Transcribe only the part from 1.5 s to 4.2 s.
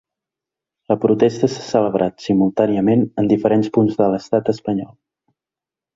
s’ha celebrat simultàniament en diferents punts de